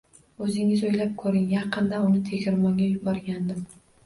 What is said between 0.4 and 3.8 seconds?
Oʻzingiz oʻylab koʻring: yaqinda uni tegirmonga yuborgandim.